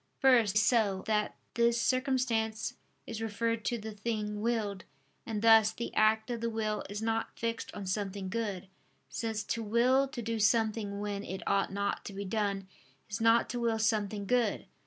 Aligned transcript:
First, 0.17 0.57
so 0.57 1.03
that 1.05 1.35
this 1.53 1.79
circumstance 1.79 2.73
is 3.05 3.21
referred 3.21 3.63
to 3.65 3.77
the 3.77 3.91
thing 3.91 4.41
willed. 4.41 4.83
And 5.27 5.43
thus 5.43 5.71
the 5.71 5.93
act 5.93 6.31
of 6.31 6.41
the 6.41 6.49
will 6.49 6.83
is 6.89 7.03
not 7.03 7.37
fixed 7.37 7.71
on 7.75 7.85
something 7.85 8.27
good: 8.27 8.67
since 9.09 9.43
to 9.43 9.61
will 9.61 10.07
to 10.07 10.21
do 10.23 10.39
something 10.39 10.99
when 10.99 11.23
it 11.23 11.43
ought 11.47 11.71
not 11.71 12.03
to 12.05 12.13
be 12.13 12.25
done, 12.25 12.67
is 13.11 13.21
not 13.21 13.47
to 13.51 13.59
will 13.59 13.77
something 13.77 14.25
good. 14.25 14.65